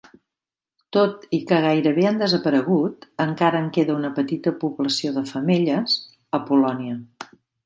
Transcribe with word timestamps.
Tot 0.95 1.27
i 1.37 1.39
que 1.51 1.59
gairebé 1.65 2.07
han 2.11 2.17
desaparegut, 2.21 3.05
encara 3.27 3.61
en 3.65 3.69
queda 3.77 3.99
una 3.99 4.11
petita 4.17 4.55
població 4.65 5.13
de 5.19 5.25
femelles 5.35 6.01
a 6.41 6.43
Polònia. 6.51 6.99